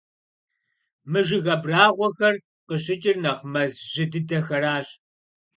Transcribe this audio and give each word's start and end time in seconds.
Мы 1.11 1.19
жыг 1.27 1.45
абрагъуэхэр 1.55 2.35
къыщыкӀыр 2.67 3.17
нэхъ 3.23 3.41
мэз 3.51 3.73
жьы 3.91 4.03
дыдэхэращ. 4.11 4.87